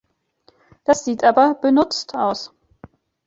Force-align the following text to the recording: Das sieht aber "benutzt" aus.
Das 0.83 1.05
sieht 1.05 1.23
aber 1.23 1.53
"benutzt" 1.53 2.15
aus. 2.15 2.51